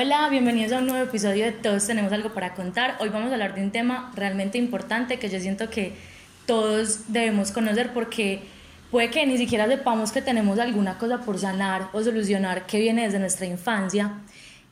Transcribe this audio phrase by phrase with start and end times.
[0.00, 2.94] Hola, bienvenidos a un nuevo episodio de Todos tenemos algo para contar.
[3.00, 5.92] Hoy vamos a hablar de un tema realmente importante que yo siento que
[6.46, 8.42] todos debemos conocer porque
[8.92, 13.06] puede que ni siquiera sepamos que tenemos alguna cosa por sanar o solucionar que viene
[13.06, 14.20] desde nuestra infancia.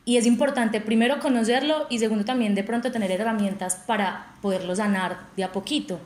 [0.04, 5.18] Y es importante primero conocerlo y segundo también de pronto tener herramientas para poderlo sanar
[5.36, 5.98] de a poquito.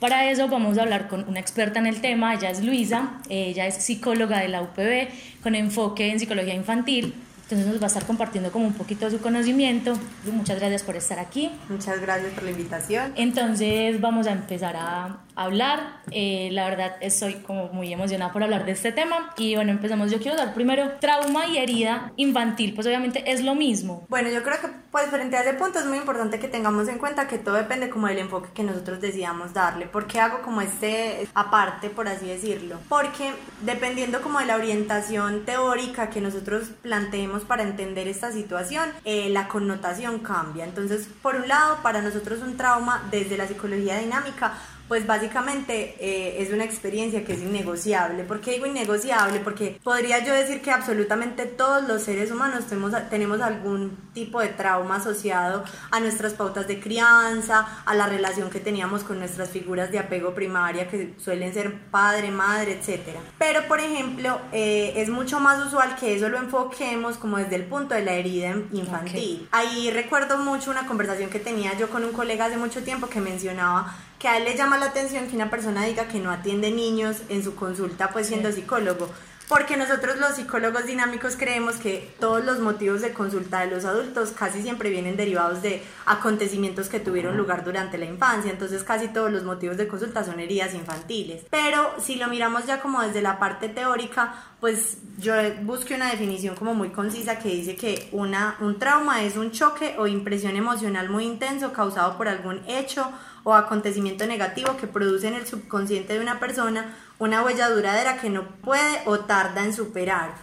[0.00, 3.68] Para eso vamos a hablar con una experta en el tema, ella es Luisa, ella
[3.68, 5.08] es psicóloga de la UPB
[5.40, 7.14] con enfoque en psicología infantil
[7.48, 9.96] entonces nos va a estar compartiendo como un poquito de su conocimiento.
[10.32, 11.52] Muchas gracias por estar aquí.
[11.68, 13.12] Muchas gracias por la invitación.
[13.14, 16.00] Entonces vamos a empezar a hablar.
[16.10, 19.32] Eh, la verdad estoy como muy emocionada por hablar de este tema.
[19.36, 20.10] Y bueno, empezamos.
[20.10, 22.74] Yo quiero dar primero trauma y herida infantil.
[22.74, 24.06] Pues obviamente es lo mismo.
[24.08, 26.98] Bueno, yo creo que pues frente a ese punto es muy importante que tengamos en
[26.98, 29.86] cuenta que todo depende como del enfoque que nosotros decidamos darle.
[29.86, 32.78] ¿Por qué hago como este aparte, por así decirlo?
[32.88, 33.32] Porque
[33.62, 39.48] dependiendo como de la orientación teórica que nosotros planteemos para entender esta situación, eh, la
[39.48, 40.64] connotación cambia.
[40.64, 44.54] Entonces, por un lado, para nosotros un trauma desde la psicología dinámica
[44.88, 48.24] pues básicamente eh, es una experiencia que es innegociable.
[48.24, 49.40] ¿Por qué digo innegociable?
[49.40, 54.48] Porque podría yo decir que absolutamente todos los seres humanos tenemos, tenemos algún tipo de
[54.48, 59.90] trauma asociado a nuestras pautas de crianza, a la relación que teníamos con nuestras figuras
[59.90, 63.16] de apego primaria, que suelen ser padre, madre, etc.
[63.38, 67.64] Pero, por ejemplo, eh, es mucho más usual que eso lo enfoquemos como desde el
[67.64, 69.48] punto de la herida infantil.
[69.50, 73.20] Ahí recuerdo mucho una conversación que tenía yo con un colega hace mucho tiempo que
[73.20, 76.70] mencionaba que a él le llama la atención que una persona diga que no atiende
[76.70, 79.08] niños en su consulta, pues siendo psicólogo.
[79.48, 84.32] Porque nosotros los psicólogos dinámicos creemos que todos los motivos de consulta de los adultos
[84.32, 89.30] casi siempre vienen derivados de acontecimientos que tuvieron lugar durante la infancia, entonces casi todos
[89.30, 91.44] los motivos de consulta son heridas infantiles.
[91.48, 96.56] Pero si lo miramos ya como desde la parte teórica, pues yo busqué una definición
[96.56, 101.08] como muy concisa que dice que una, un trauma es un choque o impresión emocional
[101.08, 103.12] muy intenso causado por algún hecho
[103.46, 108.28] o acontecimiento negativo que produce en el subconsciente de una persona una huella duradera que
[108.28, 110.34] no puede o tarda en superar.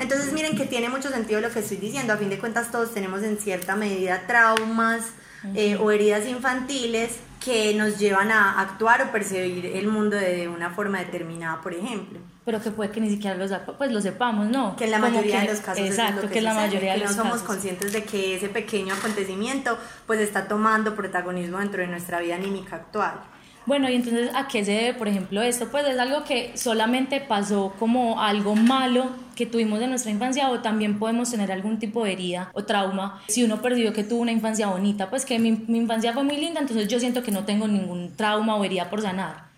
[0.00, 2.92] Entonces miren que tiene mucho sentido lo que estoy diciendo, a fin de cuentas todos
[2.92, 5.04] tenemos en cierta medida traumas
[5.54, 10.70] eh, o heridas infantiles que nos llevan a actuar o percibir el mundo de una
[10.70, 12.20] forma determinada, por ejemplo.
[12.44, 14.76] Pero que puede que ni siquiera lo, pues lo sepamos, ¿no?
[14.76, 17.92] Que en la mayoría de los casos exacto, es que, la mayoría no somos conscientes
[17.92, 23.14] de que ese pequeño acontecimiento pues está tomando protagonismo dentro de nuestra vida anímica actual.
[23.66, 25.70] Bueno, y entonces, ¿a qué se debe, por ejemplo, esto?
[25.70, 30.60] Pues es algo que solamente pasó como algo malo que tuvimos en nuestra infancia o
[30.60, 33.22] también podemos tener algún tipo de herida o trauma.
[33.28, 36.36] Si uno perdió que tuvo una infancia bonita, pues que mi, mi infancia fue muy
[36.36, 39.50] linda, entonces yo siento que no tengo ningún trauma o herida por sanar.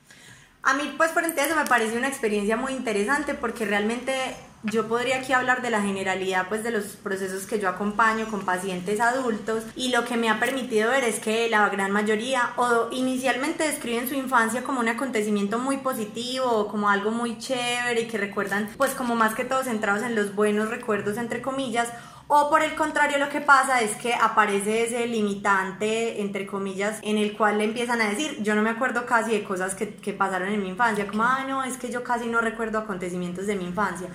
[0.62, 4.12] A mí, pues, por eso me parece una experiencia muy interesante porque realmente
[4.64, 8.44] yo podría aquí hablar de la generalidad pues de los procesos que yo acompaño con
[8.44, 12.88] pacientes adultos y lo que me ha permitido ver es que la gran mayoría o
[12.92, 18.08] inicialmente describen su infancia como un acontecimiento muy positivo o como algo muy chévere y
[18.08, 21.88] que recuerdan pues como más que todo centrados en los buenos recuerdos entre comillas
[22.34, 27.18] o por el contrario, lo que pasa es que aparece ese limitante, entre comillas, en
[27.18, 30.14] el cual le empiezan a decir, yo no me acuerdo casi de cosas que, que
[30.14, 33.56] pasaron en mi infancia, como, ah, no, es que yo casi no recuerdo acontecimientos de
[33.56, 34.08] mi infancia.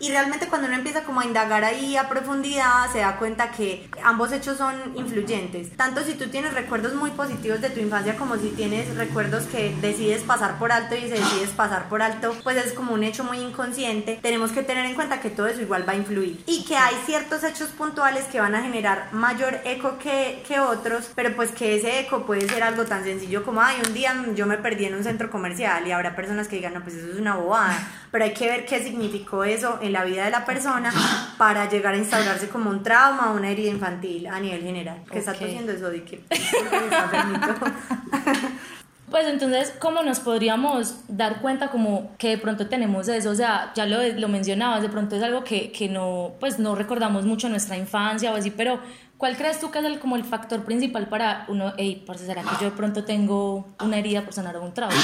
[0.00, 3.88] Y realmente cuando uno empieza como a indagar ahí a profundidad, se da cuenta que
[4.02, 5.76] ambos hechos son influyentes.
[5.76, 9.74] Tanto si tú tienes recuerdos muy positivos de tu infancia como si tienes recuerdos que
[9.80, 13.22] decides pasar por alto y se decides pasar por alto, pues es como un hecho
[13.24, 14.18] muy inconsciente.
[14.20, 16.42] Tenemos que tener en cuenta que todo eso igual va a influir.
[16.46, 21.10] Y que hay ciertos hechos puntuales que van a generar mayor eco que, que otros,
[21.14, 24.46] pero pues que ese eco puede ser algo tan sencillo como, ay, un día yo
[24.46, 27.18] me perdí en un centro comercial y habrá personas que digan, no, pues eso es
[27.18, 27.76] una bobada.
[28.10, 30.92] Pero hay que ver qué significó eso en la vida de la persona
[31.38, 35.02] para llegar a instaurarse como un trauma o una herida infantil a nivel general.
[35.10, 36.24] ¿Qué está tosiendo eso de que
[39.14, 43.30] Pues entonces, ¿cómo nos podríamos dar cuenta como que de pronto tenemos eso?
[43.30, 46.74] O sea, ya lo, lo mencionabas, de pronto es algo que, que no, pues no
[46.74, 48.80] recordamos mucho nuestra infancia o así, pero
[49.18, 52.42] ¿cuál crees tú que es el, como el factor principal para uno, hey, parce, ¿será
[52.42, 54.94] que yo de pronto tengo una herida por sanar un trauma?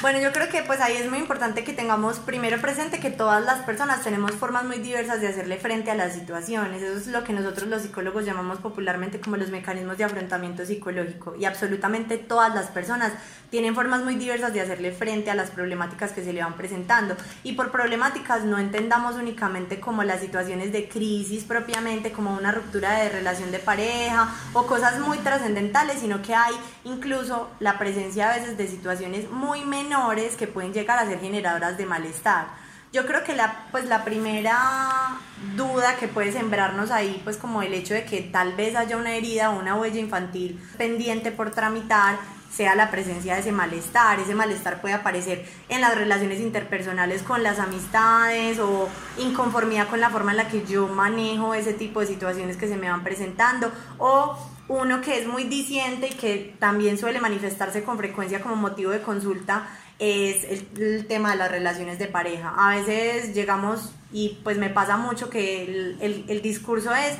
[0.00, 3.44] Bueno, yo creo que pues ahí es muy importante que tengamos primero presente que todas
[3.44, 6.82] las personas tenemos formas muy diversas de hacerle frente a las situaciones.
[6.82, 11.36] Eso es lo que nosotros los psicólogos llamamos popularmente como los mecanismos de afrontamiento psicológico.
[11.36, 13.12] Y absolutamente todas las personas
[13.50, 17.14] tienen formas muy diversas de hacerle frente a las problemáticas que se le van presentando.
[17.42, 23.00] Y por problemáticas no entendamos únicamente como las situaciones de crisis propiamente, como una ruptura
[23.00, 26.54] de relación de pareja o cosas muy trascendentales, sino que hay
[26.84, 31.76] incluso la presencia a veces de situaciones muy menores que pueden llegar a ser generadoras
[31.78, 32.48] de malestar.
[32.92, 35.18] Yo creo que la, pues la primera
[35.54, 39.14] duda que puede sembrarnos ahí, pues como el hecho de que tal vez haya una
[39.14, 42.18] herida o una huella infantil pendiente por tramitar,
[42.52, 44.18] sea la presencia de ese malestar.
[44.18, 48.88] Ese malestar puede aparecer en las relaciones interpersonales con las amistades o
[49.18, 52.76] inconformidad con la forma en la que yo manejo ese tipo de situaciones que se
[52.76, 54.36] me van presentando o
[54.68, 59.02] uno que es muy disiente y que también suele manifestarse con frecuencia como motivo de
[59.02, 59.68] consulta
[59.98, 62.54] es el, tema de las relaciones de pareja.
[62.56, 67.16] A veces llegamos y pues me pasa mucho que el, el, el discurso es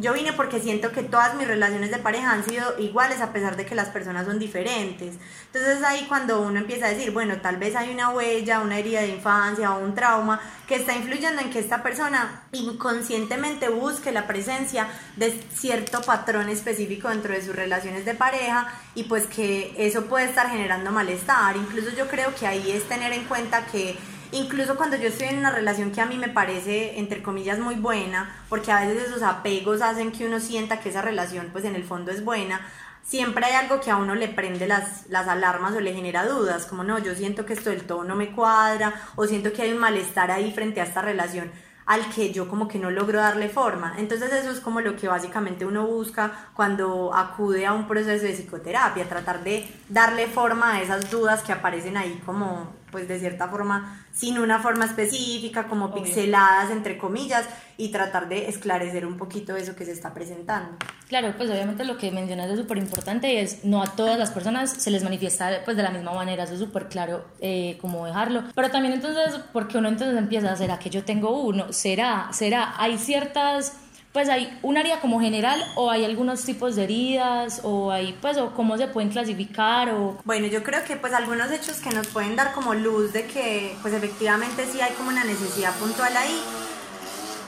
[0.00, 3.56] yo vine porque siento que todas mis relaciones de pareja han sido iguales a pesar
[3.56, 5.16] de que las personas son diferentes.
[5.46, 9.00] Entonces ahí cuando uno empieza a decir, bueno, tal vez hay una huella, una herida
[9.00, 14.26] de infancia o un trauma que está influyendo en que esta persona inconscientemente busque la
[14.26, 20.04] presencia de cierto patrón específico dentro de sus relaciones de pareja y pues que eso
[20.06, 21.56] puede estar generando malestar.
[21.56, 23.96] Incluso yo creo que ahí es tener en cuenta que
[24.32, 27.76] incluso cuando yo estoy en una relación que a mí me parece, entre comillas, muy
[27.76, 31.74] buena, porque a veces esos apegos hacen que uno sienta que esa relación, pues en
[31.74, 32.60] el fondo es buena,
[33.02, 36.66] siempre hay algo que a uno le prende las, las alarmas o le genera dudas,
[36.66, 39.72] como no, yo siento que esto del todo no me cuadra, o siento que hay
[39.72, 41.50] un malestar ahí frente a esta relación
[41.88, 43.94] al que yo como que no logro darle forma.
[43.96, 48.34] Entonces eso es como lo que básicamente uno busca cuando acude a un proceso de
[48.34, 53.48] psicoterapia, tratar de darle forma a esas dudas que aparecen ahí como pues de cierta
[53.48, 57.46] forma, sin una forma específica, como pixeladas, entre comillas,
[57.76, 60.76] y tratar de esclarecer un poquito eso que se está presentando.
[61.08, 64.30] Claro, pues obviamente lo que mencionas es súper importante y es no a todas las
[64.30, 68.04] personas se les manifiesta pues de la misma manera, eso es súper claro eh, cómo
[68.04, 68.44] dejarlo.
[68.54, 71.72] Pero también entonces, porque uno entonces empieza, ¿será que yo tengo uno?
[71.72, 72.28] ¿Será?
[72.32, 72.74] ¿Será?
[72.78, 73.74] Hay ciertas
[74.12, 78.38] pues hay un área como general o hay algunos tipos de heridas o hay pues
[78.38, 82.06] o cómo se pueden clasificar o bueno yo creo que pues algunos hechos que nos
[82.08, 86.40] pueden dar como luz de que pues efectivamente sí hay como una necesidad puntual ahí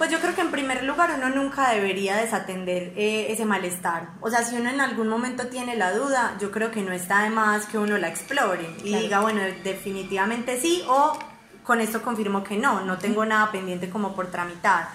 [0.00, 4.08] pues yo creo que en primer lugar uno nunca debería desatender eh, ese malestar.
[4.22, 7.24] O sea, si uno en algún momento tiene la duda, yo creo que no está
[7.24, 11.18] de más que uno la explore y diga, bueno, definitivamente sí o
[11.64, 14.88] con esto confirmo que no, no tengo nada pendiente como por tramitar.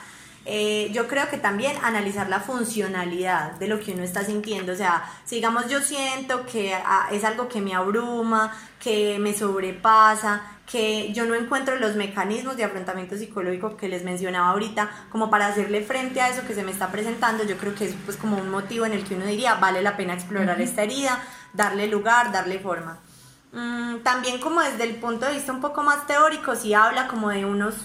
[0.48, 4.74] Eh, yo creo que también analizar la funcionalidad de lo que uno está sintiendo.
[4.74, 9.34] O sea, si digamos yo siento que ah, es algo que me abruma, que me
[9.34, 15.30] sobrepasa, que yo no encuentro los mecanismos de afrontamiento psicológico que les mencionaba ahorita como
[15.30, 18.18] para hacerle frente a eso que se me está presentando, yo creo que es pues
[18.18, 21.20] como un motivo en el que uno diría vale la pena explorar esta herida,
[21.54, 23.00] darle lugar, darle forma.
[23.52, 27.30] Mm, también como desde el punto de vista un poco más teórico, si habla como
[27.30, 27.76] de unos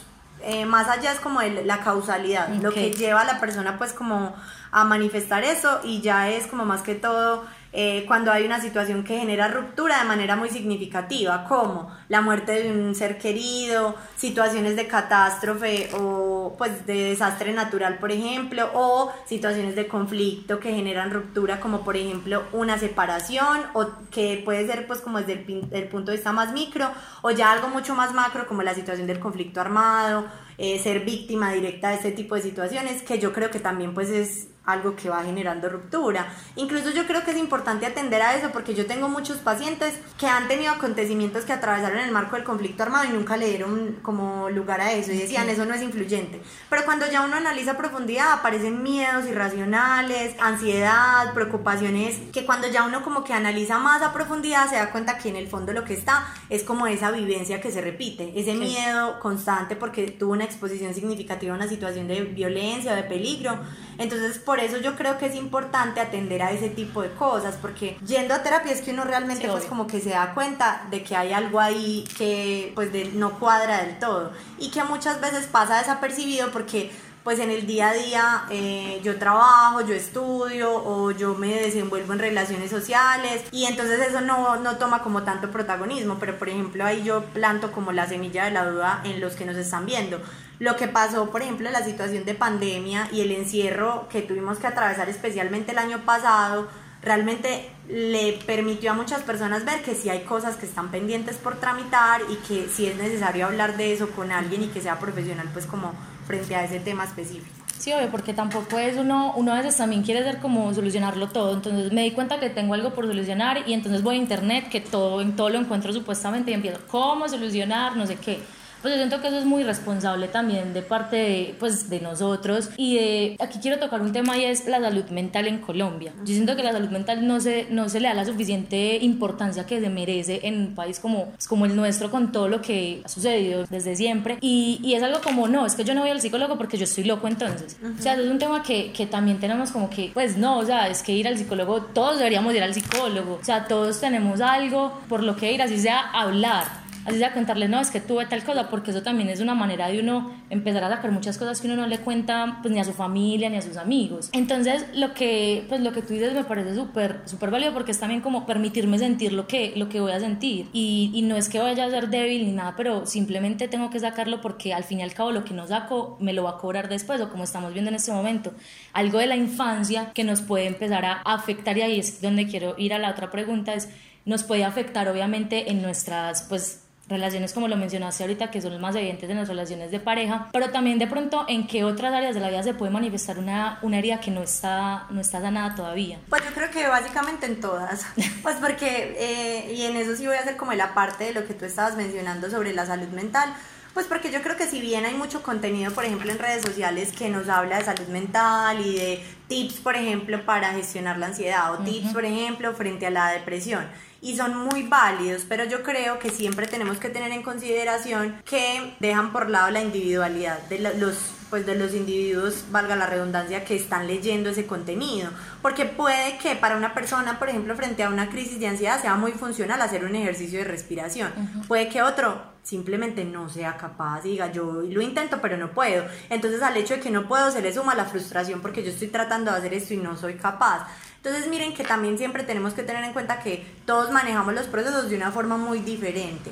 [0.43, 4.35] eh, más allá es como la causalidad, lo que lleva a la persona pues como
[4.73, 9.05] a manifestar eso y ya es como más que todo eh, cuando hay una situación
[9.05, 14.75] que genera ruptura de manera muy significativa, como la muerte de un ser querido, situaciones
[14.75, 21.13] de catástrofe o pues de desastre natural, por ejemplo, o situaciones de conflicto que generan
[21.13, 26.11] ruptura, como por ejemplo una separación, o que puede ser pues como desde el, punto
[26.11, 26.91] de vista más micro,
[27.23, 30.27] o ya algo mucho más macro, como la situación del conflicto armado,
[30.59, 34.11] eh, ser víctima directa de este tipo de situaciones, que yo creo que también pues
[34.11, 36.33] es algo que va generando ruptura.
[36.57, 40.27] Incluso yo creo que es importante atender a eso porque yo tengo muchos pacientes que
[40.27, 44.51] han tenido acontecimientos que atravesaron el marco del conflicto armado y nunca le dieron como
[44.51, 46.41] lugar a eso y decían eso no es influyente.
[46.69, 52.85] Pero cuando ya uno analiza a profundidad aparecen miedos irracionales, ansiedad, preocupaciones que cuando ya
[52.85, 55.85] uno como que analiza más a profundidad se da cuenta que en el fondo lo
[55.85, 60.45] que está es como esa vivencia que se repite, ese miedo constante porque tuvo una
[60.45, 63.59] exposición significativa a una situación de violencia o de peligro.
[63.99, 67.97] Entonces por eso yo creo que es importante atender a ese tipo de cosas, porque
[68.07, 71.17] yendo a terapia es que uno realmente pues como que se da cuenta de que
[71.17, 76.51] hay algo ahí que pues no cuadra del todo y que muchas veces pasa desapercibido
[76.51, 76.91] porque
[77.23, 82.13] pues en el día a día eh, yo trabajo, yo estudio o yo me desenvuelvo
[82.15, 86.85] en relaciones sociales y entonces eso no, no toma como tanto protagonismo, pero por ejemplo
[86.85, 90.21] ahí yo planto como la semilla de la duda en los que nos están viendo.
[90.61, 94.67] Lo que pasó, por ejemplo, la situación de pandemia y el encierro que tuvimos que
[94.67, 96.69] atravesar especialmente el año pasado,
[97.01, 101.59] realmente le permitió a muchas personas ver que sí hay cosas que están pendientes por
[101.59, 105.49] tramitar y que sí es necesario hablar de eso con alguien y que sea profesional
[105.51, 105.95] pues como
[106.27, 107.47] frente a ese tema específico.
[107.79, 111.55] Sí, obvio, porque tampoco es uno, uno a veces también quiere ser como solucionarlo todo,
[111.55, 114.83] entonces me di cuenta que tengo algo por solucionar y entonces voy a internet que
[114.83, 117.97] todo, en todo lo encuentro supuestamente y empiezo, ¿cómo solucionar?
[117.97, 118.41] No sé qué
[118.83, 122.71] Pues yo siento que eso es muy responsable también de parte de, pues, de nosotros.
[122.77, 126.13] Y de, aquí quiero tocar un tema y es la salud mental en Colombia.
[126.21, 129.67] Yo siento que la salud mental no se, no se le da la suficiente importancia
[129.67, 133.03] que se merece en un país como, pues, como el nuestro con todo lo que
[133.05, 134.39] ha sucedido desde siempre.
[134.41, 136.85] Y, y es algo como, no, es que yo no voy al psicólogo porque yo
[136.85, 137.77] estoy loco entonces.
[137.99, 140.89] O sea, es un tema que, que también tenemos como que, pues no, o sea,
[140.89, 143.39] es que ir al psicólogo, todos deberíamos ir al psicólogo.
[143.41, 147.69] O sea, todos tenemos algo por lo que ir, así sea hablar así sea contarle,
[147.69, 150.85] no, es que tuve tal cosa, porque eso también es una manera de uno empezar
[150.85, 153.57] a sacar muchas cosas que uno no le cuenta pues, ni a su familia ni
[153.57, 154.31] a sus amigos.
[154.33, 157.99] Entonces, lo que, pues, lo que tú dices me parece súper súper válido porque es
[157.99, 160.67] también como permitirme sentir lo que, lo que voy a sentir.
[160.73, 164.01] Y, y no es que vaya a ser débil ni nada, pero simplemente tengo que
[164.01, 166.59] sacarlo porque al fin y al cabo lo que no saco me lo va a
[166.59, 168.53] cobrar después, o como estamos viendo en este momento,
[168.93, 172.75] algo de la infancia que nos puede empezar a afectar y ahí es donde quiero
[172.79, 173.89] ir a la otra pregunta, es
[174.25, 178.95] nos puede afectar obviamente en nuestras pues relaciones como lo mencionaste ahorita, que son más
[178.95, 182.41] evidentes en las relaciones de pareja, pero también de pronto en qué otras áreas de
[182.41, 186.19] la vida se puede manifestar una, una herida que no está, no está sanada todavía.
[186.29, 188.07] Pues yo creo que básicamente en todas,
[188.43, 191.47] pues porque, eh, y en eso sí voy a hacer como la parte de lo
[191.47, 193.53] que tú estabas mencionando sobre la salud mental,
[193.95, 197.13] pues porque yo creo que si bien hay mucho contenido, por ejemplo, en redes sociales
[197.13, 201.75] que nos habla de salud mental y de tips, por ejemplo, para gestionar la ansiedad
[201.75, 203.85] o tips, por ejemplo, frente a la depresión,
[204.21, 208.95] y son muy válidos, pero yo creo que siempre tenemos que tener en consideración que
[209.01, 211.17] dejan por lado la individualidad de los
[211.51, 215.31] pues de los individuos, valga la redundancia, que están leyendo ese contenido.
[215.61, 219.17] Porque puede que para una persona, por ejemplo, frente a una crisis de ansiedad, sea
[219.17, 221.33] muy funcional hacer un ejercicio de respiración.
[221.67, 226.05] Puede que otro simplemente no sea capaz, diga yo lo intento pero no puedo.
[226.29, 229.09] Entonces al hecho de que no puedo se le suma la frustración porque yo estoy
[229.09, 230.87] tratando de hacer esto y no soy capaz.
[231.23, 235.11] Entonces miren que también siempre tenemos que tener en cuenta que todos manejamos los procesos
[235.11, 236.51] de una forma muy diferente.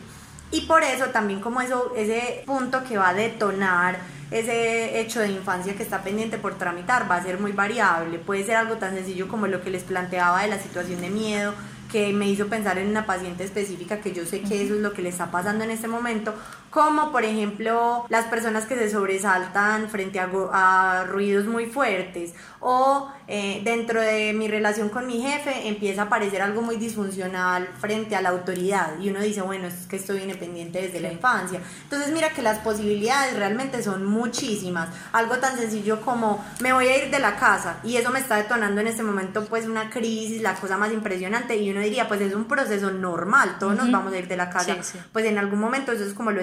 [0.50, 3.98] Y por eso también como eso, ese punto que va a detonar
[4.30, 8.18] ese hecho de infancia que está pendiente por tramitar va a ser muy variable.
[8.18, 11.54] Puede ser algo tan sencillo como lo que les planteaba de la situación de miedo,
[11.90, 14.92] que me hizo pensar en una paciente específica que yo sé que eso es lo
[14.92, 16.34] que le está pasando en este momento,
[16.70, 23.60] como por ejemplo las personas que se sobresaltan frente a, ruidos muy fuertes o eh,
[23.64, 28.22] dentro de mi relación con mi jefe empieza a aparecer algo muy disfuncional frente a
[28.22, 31.60] la autoridad y uno dice, bueno, es que estoy independiente desde la infancia.
[31.84, 34.88] Entonces mira que las posibilidades realmente son muchísimas.
[35.12, 38.36] Algo tan sencillo como me voy a ir de la casa y eso me está
[38.36, 42.20] detonando en este momento pues una crisis, la cosa más impresionante y uno diría, pues
[42.20, 44.76] es un proceso normal, todos nos vamos a ir de la casa,
[45.12, 46.40] pues en algún momento eso es como lo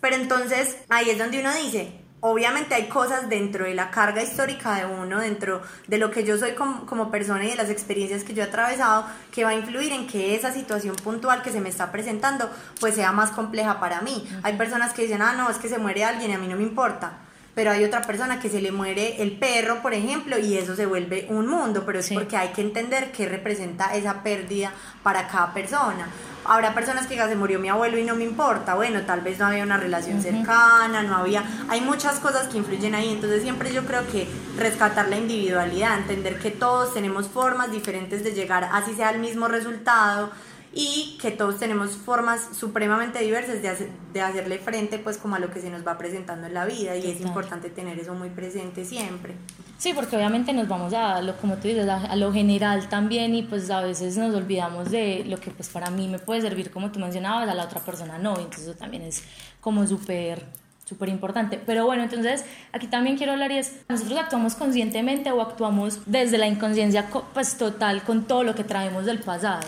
[0.00, 4.76] Pero entonces ahí es donde uno dice, obviamente hay cosas dentro de la carga histórica
[4.76, 8.32] de uno, dentro de lo que yo soy como, persona y de las experiencias que
[8.32, 11.68] yo he atravesado, que va a influir en que esa situación puntual que se me
[11.68, 14.28] está presentando, pues sea más compleja para mí.
[14.44, 16.56] Hay personas que dicen, ah, no, es que se muere alguien y a mí no
[16.56, 17.18] me importa.
[17.54, 20.86] Pero hay otra persona que se le muere el perro, por ejemplo, y eso se
[20.86, 25.52] vuelve un mundo, pero es porque hay que entender qué representa esa pérdida para cada
[25.52, 26.08] persona.
[26.44, 28.74] Habrá personas que digan, se murió mi abuelo y no me importa.
[28.74, 31.44] Bueno, tal vez no había una relación cercana, no había.
[31.68, 33.12] Hay muchas cosas que influyen ahí.
[33.12, 34.26] Entonces, siempre yo creo que
[34.58, 39.46] rescatar la individualidad, entender que todos tenemos formas diferentes de llegar, así sea el mismo
[39.46, 40.32] resultado
[40.74, 45.50] y que todos tenemos formas supremamente diversas de, de hacerle frente pues como a lo
[45.50, 48.84] que se nos va presentando en la vida y es importante tener eso muy presente
[48.84, 49.34] siempre.
[49.76, 53.42] Sí, porque obviamente nos vamos a lo como tú dices, a, lo general también y
[53.42, 56.90] pues a veces nos olvidamos de lo que pues para mí me puede servir como
[56.90, 59.22] tú mencionabas, a la otra persona no, entonces eso también es
[59.60, 60.46] como súper
[60.92, 61.58] súper importante.
[61.64, 66.38] Pero bueno, entonces aquí también quiero hablar y es, nosotros actuamos conscientemente o actuamos desde
[66.38, 69.60] la inconsciencia pues total con todo lo que traemos del pasado.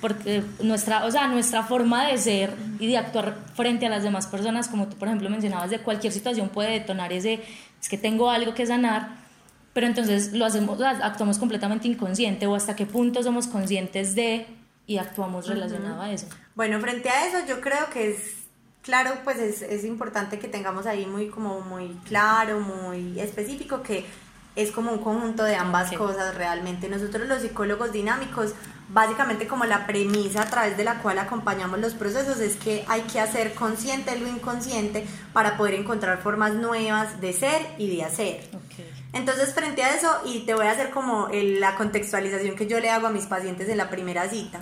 [0.00, 4.26] Porque nuestra, o sea, nuestra forma de ser y de actuar frente a las demás
[4.26, 7.40] personas, como tú por ejemplo mencionabas, de cualquier situación puede detonar ese,
[7.80, 9.08] es que tengo algo que sanar,
[9.72, 14.46] pero entonces lo hacemos, actuamos completamente inconsciente o hasta qué punto somos conscientes de
[14.86, 16.26] y actuamos relacionado a eso.
[16.56, 18.39] Bueno, frente a eso yo creo que es
[18.82, 24.04] claro, pues es, es, importante que tengamos ahí muy como muy claro, muy específico que
[24.56, 26.88] es como un conjunto de ambas cosas realmente.
[26.88, 28.54] Nosotros los psicólogos dinámicos,
[28.88, 33.02] básicamente como la premisa a través de la cual acompañamos los procesos es que hay
[33.02, 38.50] que hacer consciente lo inconsciente para poder encontrar formas nuevas de ser y de hacer.
[39.12, 42.90] Entonces, frente a eso, y te voy a hacer como la contextualización que yo le
[42.90, 44.60] hago a mis pacientes en la primera cita.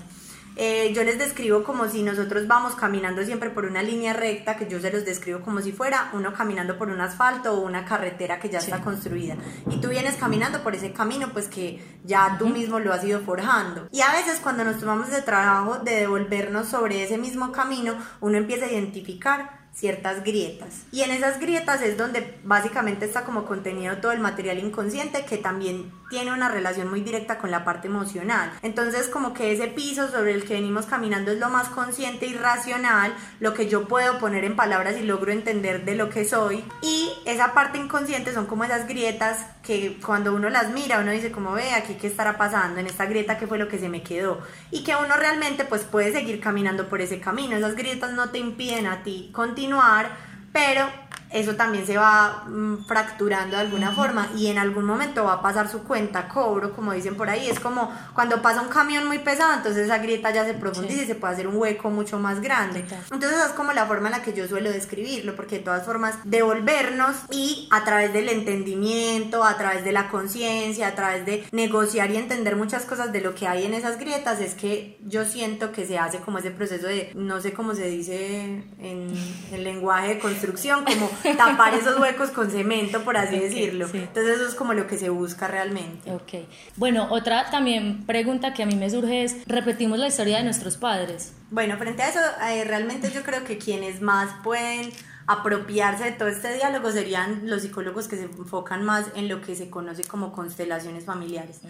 [0.61, 4.69] Eh, yo les describo como si nosotros vamos caminando siempre por una línea recta, que
[4.69, 8.41] yo se los describo como si fuera uno caminando por un asfalto o una carretera
[8.41, 9.37] que ya está construida.
[9.71, 13.21] Y tú vienes caminando por ese camino, pues que ya tú mismo lo has ido
[13.21, 13.89] forjando.
[13.93, 18.37] Y a veces cuando nos tomamos el trabajo de devolvernos sobre ese mismo camino, uno
[18.37, 20.87] empieza a identificar ciertas grietas.
[20.91, 25.39] Y en esas grietas es donde básicamente está como contenido todo el material inconsciente que
[25.39, 28.53] también tiene una relación muy directa con la parte emocional.
[28.63, 32.35] Entonces como que ese piso sobre el que venimos caminando es lo más consciente y
[32.35, 36.65] racional, lo que yo puedo poner en palabras y logro entender de lo que soy.
[36.83, 41.31] Y esa parte inconsciente son como esas grietas que cuando uno las mira uno dice
[41.31, 44.03] como ve aquí qué estará pasando en esta grieta qué fue lo que se me
[44.03, 47.57] quedó y que uno realmente pues puede seguir caminando por ese camino.
[47.57, 50.89] Esas grietas no te impiden a ti continuar pero
[51.31, 55.43] eso también se va mm, fracturando de alguna forma y en algún momento va a
[55.43, 57.49] pasar su cuenta cobro, como dicen por ahí.
[57.49, 61.07] Es como cuando pasa un camión muy pesado, entonces esa grieta ya se profundiza y
[61.07, 62.85] se puede hacer un hueco mucho más grande.
[63.11, 66.15] Entonces es como la forma en la que yo suelo describirlo, porque de todas formas
[66.25, 72.11] devolvernos y a través del entendimiento, a través de la conciencia, a través de negociar
[72.11, 75.73] y entender muchas cosas de lo que hay en esas grietas, es que yo siento
[75.73, 79.13] que se hace como ese proceso de, no sé cómo se dice en
[79.53, 83.87] el lenguaje de construcción, como tapar esos huecos con cemento, por así decirlo.
[83.93, 86.13] Entonces eso es como lo que se busca realmente.
[86.13, 86.47] Ok.
[86.77, 90.77] Bueno, otra también pregunta que a mí me surge es, ¿repetimos la historia de nuestros
[90.77, 91.33] padres?
[91.51, 92.21] Bueno, frente a eso,
[92.51, 94.93] eh, realmente yo creo que quienes más pueden
[95.29, 99.55] apropiarse de todo este diálogo serían los psicólogos que se enfocan más en lo que
[99.55, 101.61] se conoce como constelaciones familiares.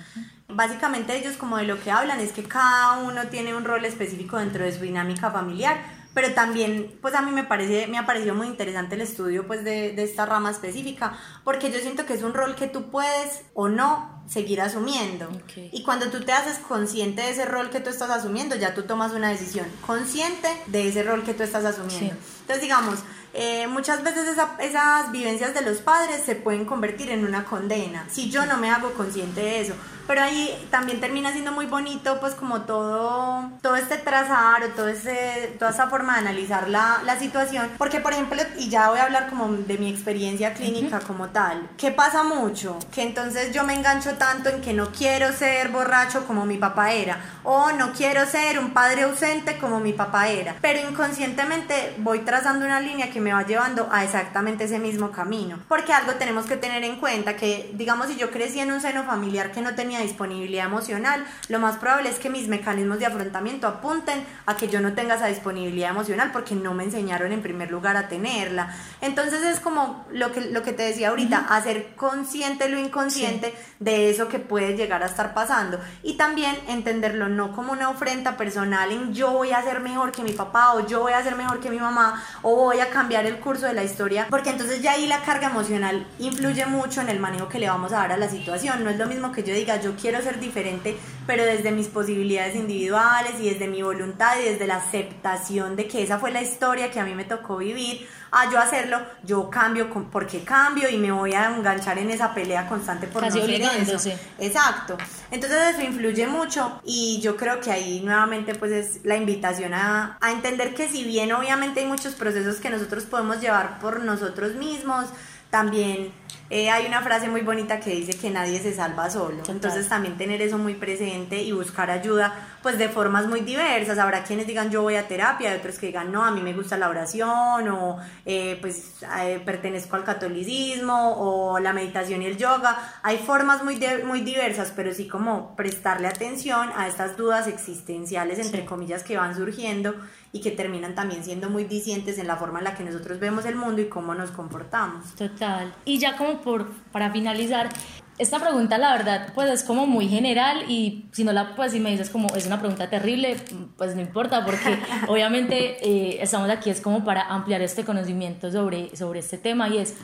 [0.49, 4.39] Básicamente ellos como de lo que hablan es que cada uno tiene un rol específico
[4.39, 5.77] dentro de su dinámica familiar,
[6.21, 9.63] pero también pues a mí me parece me ha parecido muy interesante el estudio pues
[9.63, 13.43] de, de, esta rama específica porque yo siento que es un rol que tú puedes
[13.55, 15.29] o no seguir asumiendo.
[15.71, 18.83] Y cuando tú te haces consciente de ese rol que tú estás asumiendo ya tú
[18.83, 22.17] tomas una decisión consciente de ese rol que tú estás asumiendo
[22.49, 23.01] entonces digamos
[23.35, 24.27] eh, muchas veces
[24.59, 28.71] esas vivencias de los padres se pueden convertir en una condena si yo no me
[28.71, 29.75] hago consciente de eso
[30.09, 34.89] pero ahí también termina siendo muy bonito pues como todo todo este trazar o todo
[34.89, 38.99] ese, toda esa forma de analizar la, la situación porque por ejemplo y ya voy
[38.99, 42.79] a hablar como de mi experiencia clínica como tal ¿qué pasa mucho?
[42.91, 46.93] que entonces yo me engancho tanto en que no quiero ser borracho como mi papá
[46.93, 52.21] era o no quiero ser un padre ausente como mi papá era pero inconscientemente voy
[52.39, 55.59] trazando una línea que me va llevando a exactamente ese mismo camino.
[55.67, 59.03] Porque algo tenemos que tener en cuenta que digamos si yo crecí en un seno
[59.03, 63.67] familiar que no tenía disponibilidad emocional, lo más probable es que mis mecanismos de afrontamiento
[63.67, 67.73] apunten a que yo no tenga esa disponibilidad emocional porque no me enseñaron en primer
[67.73, 68.73] lugar a tenerla.
[69.01, 74.11] Entonces es como lo que, lo que te decía ahorita, hacer consciente lo inconsciente de
[74.11, 75.81] eso que puede llegar a estar pasando.
[76.05, 80.23] Y también entenderlo no como una ofrenda personal en yo voy a ser mejor que
[80.23, 83.27] mi papá o yo voy a ser mejor que mi mamá o voy a cambiar
[83.27, 87.09] el curso de la historia porque entonces ya ahí la carga emocional influye mucho en
[87.09, 88.85] el manejo que le vamos a dar a la situación.
[88.85, 92.57] No es lo mismo que yo diga yo quiero ser diferente, pero desde mis posibilidades
[92.57, 96.91] individuales y desde mi voluntad y desde la aceptación de que esa fue la historia
[96.91, 101.11] que a mí me tocó vivir, a yo hacerlo, yo cambio porque cambio y me
[101.11, 104.11] voy a enganchar en esa pelea constante por Casi no eso.
[104.39, 104.99] Exacto.
[105.31, 110.19] Entonces eso influye mucho y yo creo que ahí nuevamente pues es la invitación a,
[110.21, 114.55] a entender que si bien obviamente hay muchos procesos que nosotros podemos llevar por nosotros
[114.55, 115.07] mismos,
[115.51, 116.13] también
[116.51, 119.43] eh, hay una frase muy bonita que dice que nadie se salva solo.
[119.49, 123.99] Entonces también tener eso muy presente y buscar ayuda pues de formas muy diversas.
[123.99, 126.55] Habrá quienes digan yo voy a terapia, y otros que digan no, a mí me
[126.55, 132.39] gusta la oración o eh, pues eh, pertenezco al catolicismo o la meditación y el
[132.39, 132.79] yoga.
[133.03, 138.65] Hay formas muy, muy diversas, pero sí como prestarle atención a estas dudas existenciales, entre
[138.65, 139.95] comillas, que van surgiendo
[140.33, 143.47] y que terminan también siendo muy discientes en la forma en la que nosotros vemos
[143.47, 145.15] el mundo y cómo nos comportamos.
[145.15, 145.73] Total.
[145.85, 147.71] Y ya como por, para finalizar,
[148.19, 151.81] esta pregunta la verdad pues es como muy general y si no la pues si
[151.81, 153.37] me dices como es una pregunta terrible
[153.77, 158.95] pues no importa porque obviamente eh, estamos aquí es como para ampliar este conocimiento sobre,
[158.97, 159.95] sobre este tema y es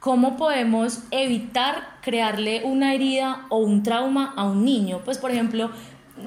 [0.00, 5.70] cómo podemos evitar crearle una herida o un trauma a un niño pues por ejemplo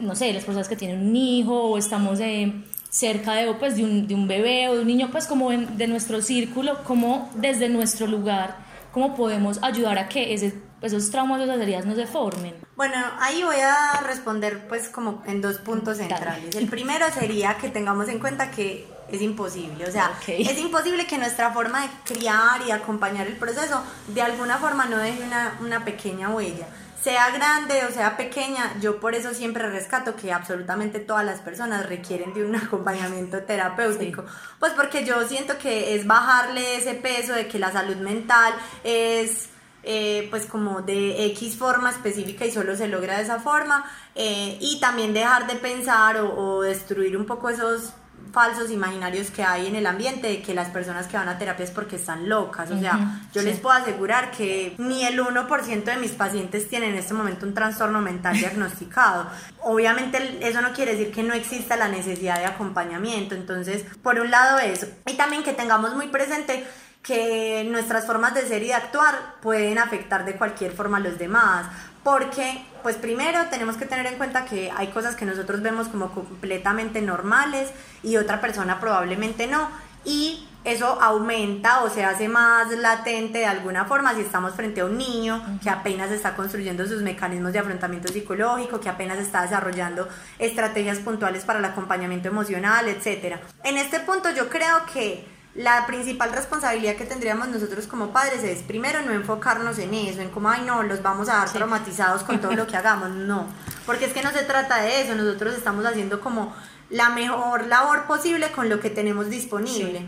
[0.01, 2.63] no sé las personas que tienen un hijo o estamos de
[2.95, 5.87] cerca de, pues, de, un, de un bebé o de un niño, pues como de
[5.87, 8.55] nuestro círculo, como desde nuestro lugar,
[8.93, 12.55] cómo podemos ayudar a que ese, esos traumas o esas heridas no se formen.
[12.77, 16.55] Bueno, ahí voy a responder pues como en dos puntos centrales.
[16.55, 21.17] El primero sería que tengamos en cuenta que es imposible, o sea, es imposible que
[21.17, 25.83] nuestra forma de criar y acompañar el proceso de alguna forma no deje una, una
[25.83, 26.65] pequeña huella
[27.01, 31.85] sea grande o sea pequeña, yo por eso siempre rescato que absolutamente todas las personas
[31.87, 34.25] requieren de un acompañamiento terapéutico,
[34.59, 38.53] pues porque yo siento que es bajarle ese peso de que la salud mental
[38.83, 39.49] es
[39.83, 44.57] eh, pues como de X forma específica y solo se logra de esa forma, eh,
[44.59, 47.93] y también dejar de pensar o, o destruir un poco esos
[48.31, 51.63] falsos imaginarios que hay en el ambiente de que las personas que van a terapia
[51.63, 52.69] es porque están locas.
[52.71, 56.97] O sea, yo les puedo asegurar que ni el 1% de mis pacientes tienen en
[56.97, 59.27] este momento un trastorno mental diagnosticado.
[59.63, 63.35] Obviamente eso no quiere decir que no exista la necesidad de acompañamiento.
[63.35, 64.87] Entonces, por un lado eso.
[65.07, 66.65] Y también que tengamos muy presente
[67.05, 71.19] que nuestras formas de ser y de actuar pueden afectar de cualquier forma a los
[71.19, 71.67] demás.
[72.03, 76.11] Porque, pues primero tenemos que tener en cuenta que hay cosas que nosotros vemos como
[76.11, 77.71] completamente normales
[78.03, 79.69] y otra persona probablemente no.
[80.03, 84.85] Y eso aumenta o se hace más latente de alguna forma si estamos frente a
[84.85, 90.07] un niño que apenas está construyendo sus mecanismos de afrontamiento psicológico, que apenas está desarrollando
[90.39, 93.37] estrategias puntuales para el acompañamiento emocional, etc.
[93.63, 98.61] En este punto yo creo que la principal responsabilidad que tendríamos nosotros como padres es
[98.61, 102.41] primero no enfocarnos en eso, en cómo, ay no, los vamos a dar traumatizados con
[102.41, 103.47] todo lo que hagamos, no,
[103.85, 106.53] porque es que no se trata de eso, nosotros estamos haciendo como
[106.89, 110.05] la mejor labor posible con lo que tenemos disponible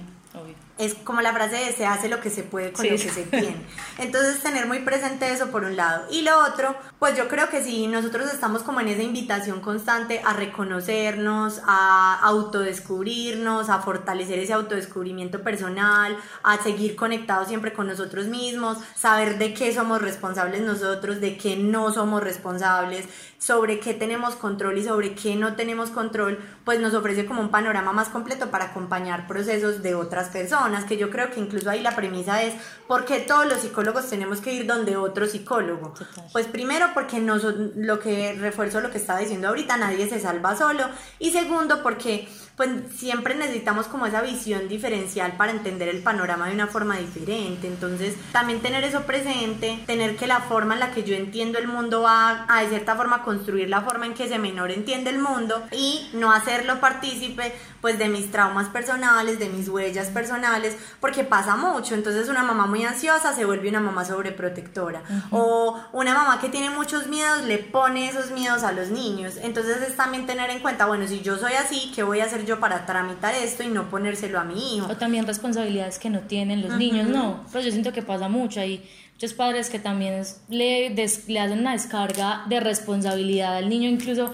[0.77, 3.23] es como la frase de se hace lo que se puede con lo que se
[3.23, 3.57] tiene.
[3.97, 6.05] Entonces tener muy presente eso por un lado.
[6.11, 10.21] Y lo otro, pues yo creo que si nosotros estamos como en esa invitación constante
[10.23, 18.27] a reconocernos, a autodescubrirnos, a fortalecer ese autodescubrimiento personal, a seguir conectados siempre con nosotros
[18.27, 23.07] mismos, saber de qué somos responsables nosotros, de qué no somos responsables,
[23.39, 27.49] sobre qué tenemos control y sobre qué no tenemos control, pues nos ofrece como un
[27.49, 31.81] panorama más completo para acompañar procesos de otras personas, que yo creo que incluso ahí
[31.81, 32.53] la premisa es,
[32.87, 35.93] ¿por qué todos los psicólogos tenemos que ir donde otro psicólogo?
[36.31, 40.55] Pues primero porque no, lo que refuerzo lo que estaba diciendo ahorita, nadie se salva
[40.55, 40.83] solo,
[41.19, 42.27] y segundo porque
[42.57, 47.67] pues siempre necesitamos como esa visión diferencial para entender el panorama de una forma diferente.
[47.67, 51.67] Entonces, también tener eso presente, tener que la forma en la que yo entiendo el
[51.67, 55.19] mundo va a de cierta forma construir la forma en que ese menor entiende el
[55.19, 61.23] mundo y no hacerlo partícipe pues de mis traumas personales, de mis huellas personales, porque
[61.23, 61.93] pasa mucho.
[61.93, 66.71] Entonces, una mamá muy ansiosa se vuelve una mamá sobreprotectora o una mamá que tiene
[66.71, 69.35] muchos miedos le pone esos miedos a los niños.
[69.43, 72.46] Entonces, es también tener en cuenta, bueno, si yo soy así, ¿qué voy a hacer
[72.47, 74.87] yo para tramitar esto y no ponérselo a mi hijo.
[74.89, 77.45] O también responsabilidades que no tienen los niños, no.
[77.51, 78.59] Pues yo siento que pasa mucho.
[78.59, 84.31] Hay muchos padres que también le, le hacen una descarga de responsabilidad al niño, incluso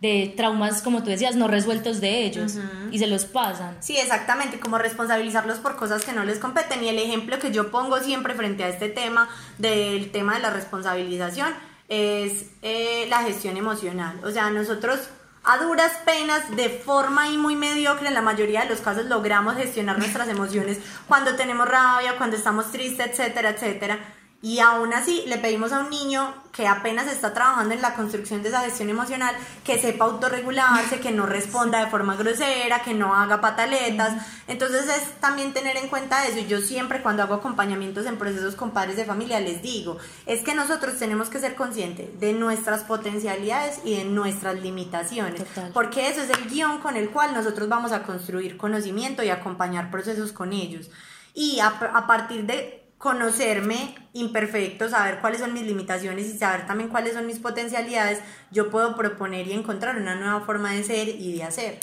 [0.00, 2.54] de traumas, como tú decías, no resueltos de ellos
[2.90, 3.76] y se los pasan.
[3.80, 6.84] Sí, exactamente, como responsabilizarlos por cosas que no les competen.
[6.84, 10.50] Y el ejemplo que yo pongo siempre frente a este tema, del tema de la
[10.50, 11.48] responsabilización,
[11.88, 14.20] es eh, la gestión emocional.
[14.24, 15.08] O sea, nosotros
[15.46, 19.56] a duras penas, de forma y muy mediocre, en la mayoría de los casos logramos
[19.56, 23.98] gestionar nuestras emociones cuando tenemos rabia, cuando estamos tristes, etcétera, etcétera.
[24.46, 28.44] Y aún así le pedimos a un niño que apenas está trabajando en la construcción
[28.44, 33.12] de esa gestión emocional, que sepa autorregularse, que no responda de forma grosera, que no
[33.12, 34.24] haga pataletas.
[34.46, 36.38] Entonces es también tener en cuenta eso.
[36.38, 40.44] Y yo siempre cuando hago acompañamientos en procesos con padres de familia les digo, es
[40.44, 45.42] que nosotros tenemos que ser conscientes de nuestras potencialidades y de nuestras limitaciones.
[45.74, 49.90] Porque eso es el guion con el cual nosotros vamos a construir conocimiento y acompañar
[49.90, 50.88] procesos con ellos.
[51.34, 56.88] Y a, a partir de conocerme imperfecto, saber cuáles son mis limitaciones y saber también
[56.88, 61.36] cuáles son mis potencialidades, yo puedo proponer y encontrar una nueva forma de ser y
[61.36, 61.78] de hacer.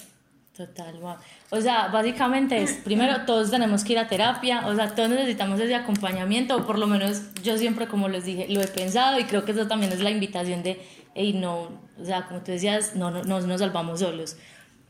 [0.56, 1.16] Total, wow.
[1.50, 5.60] O sea, básicamente es, primero, todos tenemos que ir a terapia, o sea, todos necesitamos
[5.60, 9.24] ese acompañamiento, o por lo menos yo siempre, como les dije, lo he pensado y
[9.24, 10.80] creo que eso también es la invitación de,
[11.16, 14.38] hey, no, o sea, como tú decías, no, no, no nos salvamos solos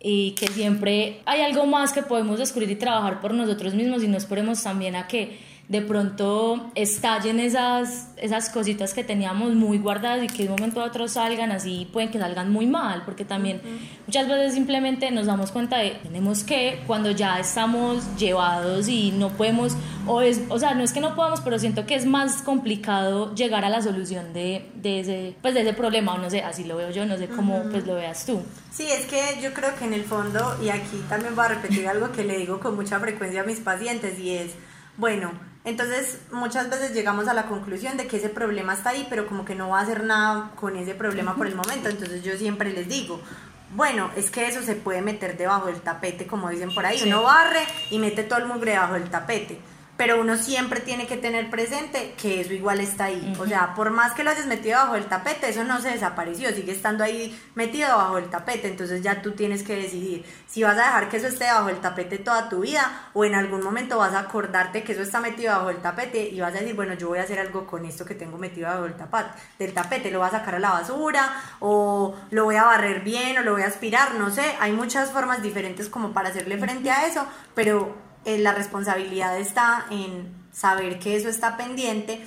[0.06, 4.10] y que siempre hay algo más que podemos descubrir y trabajar por nosotros mismos y
[4.10, 10.24] no esperemos también a que de pronto estallen esas, esas cositas que teníamos muy guardadas
[10.24, 13.24] y que de un momento a otro salgan así, pueden que salgan muy mal, porque
[13.24, 13.62] también
[14.06, 19.30] muchas veces simplemente nos damos cuenta de tenemos que, cuando ya estamos llevados y no
[19.30, 22.42] podemos, o, es, o sea, no es que no podamos, pero siento que es más
[22.42, 26.42] complicado llegar a la solución de, de, ese, pues de ese problema, o no sé,
[26.42, 28.42] así lo veo yo, no sé cómo pues lo veas tú.
[28.72, 31.88] Sí, es que yo creo que en el fondo, y aquí también voy a repetir
[31.88, 34.52] algo que le digo con mucha frecuencia a mis pacientes, y es,
[34.98, 35.32] bueno,
[35.66, 39.46] entonces muchas veces llegamos a la conclusión de que ese problema está ahí, pero como
[39.46, 41.90] que no va a hacer nada con ese problema por el momento.
[41.90, 43.22] Entonces yo siempre les digo,
[43.76, 47.02] bueno, es que eso se puede meter debajo del tapete, como dicen por ahí.
[47.06, 49.60] Uno barre y mete todo el mugre debajo del tapete.
[49.98, 53.36] Pero uno siempre tiene que tener presente que eso igual está ahí.
[53.40, 56.52] O sea, por más que lo hayas metido bajo el tapete, eso no se desapareció,
[56.52, 58.68] sigue estando ahí metido bajo el tapete.
[58.68, 61.78] Entonces ya tú tienes que decidir si vas a dejar que eso esté bajo el
[61.78, 65.54] tapete toda tu vida o en algún momento vas a acordarte que eso está metido
[65.54, 68.04] bajo el tapete y vas a decir, bueno, yo voy a hacer algo con esto
[68.04, 69.30] que tengo metido bajo el tapete,
[69.60, 73.38] del tapete, lo voy a sacar a la basura o lo voy a barrer bien
[73.38, 76.90] o lo voy a aspirar, no sé, hay muchas formas diferentes como para hacerle frente
[76.90, 82.26] a eso, pero eh, la responsabilidad está en saber que eso está pendiente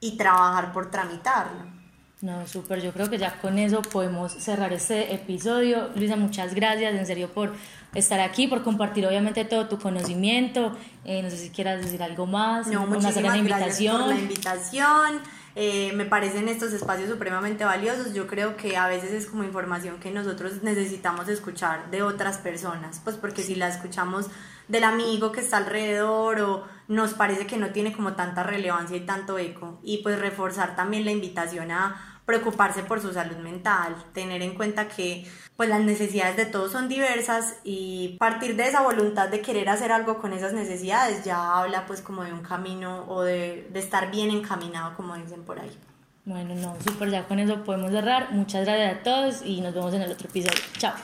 [0.00, 1.74] y trabajar por tramitarlo.
[2.24, 5.90] No, súper, yo creo que ya con eso podemos cerrar este episodio.
[5.94, 7.52] Luisa, muchas gracias en serio por
[7.94, 10.74] estar aquí, por compartir obviamente todo tu conocimiento.
[11.04, 12.66] Eh, no sé si quieras decir algo más.
[12.68, 15.20] No, muchísimas gracias por la invitación.
[15.56, 18.14] Eh, me parecen estos espacios supremamente valiosos.
[18.14, 23.02] Yo creo que a veces es como información que nosotros necesitamos escuchar de otras personas,
[23.04, 24.26] pues porque si la escuchamos
[24.68, 29.06] del amigo que está alrededor o nos parece que no tiene como tanta relevancia y
[29.06, 29.80] tanto eco.
[29.82, 34.88] Y pues reforzar también la invitación a preocuparse por su salud mental, tener en cuenta
[34.88, 39.68] que pues las necesidades de todos son diversas y partir de esa voluntad de querer
[39.68, 43.78] hacer algo con esas necesidades ya habla pues como de un camino o de, de
[43.78, 45.70] estar bien encaminado como dicen por ahí.
[46.24, 48.32] Bueno, no, súper, ya con eso podemos cerrar.
[48.32, 50.58] Muchas gracias a todos y nos vemos en el otro episodio.
[50.78, 50.94] Chao.